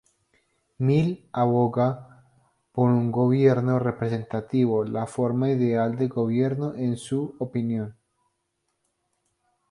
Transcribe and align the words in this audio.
Mill 0.79 1.09
aboga 1.31 2.25
por 2.73 2.89
un 2.89 3.11
gobierno 3.11 3.77
representativo, 3.77 4.83
la 4.83 5.05
forma 5.05 5.51
ideal 5.51 5.95
de 5.95 6.07
gobierno 6.07 6.73
en 6.73 6.97
su 6.97 7.35
opinión. 7.37 7.95